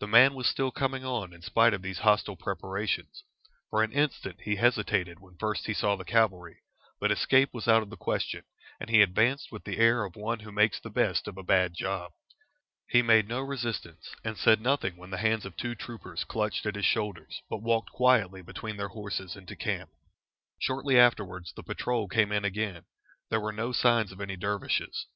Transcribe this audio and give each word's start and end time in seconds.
The 0.00 0.08
man 0.08 0.34
was 0.34 0.48
still 0.48 0.72
coming 0.72 1.04
on 1.04 1.32
in 1.32 1.42
spite 1.42 1.72
of 1.74 1.80
these 1.80 2.00
hostile 2.00 2.34
preparations. 2.34 3.22
For 3.70 3.84
an 3.84 3.92
instant 3.92 4.40
he 4.40 4.56
hesitated 4.56 5.20
when 5.20 5.36
first 5.38 5.66
he 5.66 5.74
saw 5.74 5.94
the 5.94 6.04
cavalry, 6.04 6.56
but 6.98 7.12
escape 7.12 7.50
was 7.54 7.68
out 7.68 7.80
of 7.84 7.88
the 7.88 7.96
question, 7.96 8.42
and 8.80 8.90
he 8.90 9.00
advanced 9.00 9.52
with 9.52 9.62
the 9.62 9.78
air 9.78 10.02
of 10.02 10.16
one 10.16 10.40
who 10.40 10.50
makes 10.50 10.80
the 10.80 10.90
best 10.90 11.28
of 11.28 11.38
a 11.38 11.44
bad 11.44 11.74
job. 11.74 12.10
He 12.88 13.00
made 13.00 13.28
no 13.28 13.42
resistance, 13.42 14.12
and 14.24 14.36
said 14.36 14.60
nothing 14.60 14.96
when 14.96 15.10
the 15.10 15.18
hands 15.18 15.44
of 15.46 15.56
two 15.56 15.76
troopers 15.76 16.24
clutched 16.24 16.66
at 16.66 16.74
his 16.74 16.84
shoulders, 16.84 17.40
but 17.48 17.62
walked 17.62 17.92
quietly 17.92 18.42
between 18.42 18.76
their 18.76 18.88
horses 18.88 19.36
into 19.36 19.54
camp. 19.54 19.90
Shortly 20.58 20.98
afterwards 20.98 21.52
the 21.54 21.62
patrol 21.62 22.08
came 22.08 22.32
in 22.32 22.44
again. 22.44 22.86
There 23.28 23.38
were 23.38 23.52
no 23.52 23.70
signs 23.70 24.10
of 24.10 24.20
any 24.20 24.34
dervishes. 24.34 25.06